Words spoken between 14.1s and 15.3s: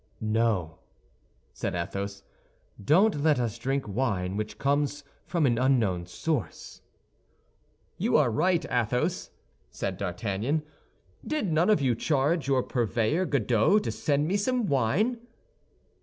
me some wine?"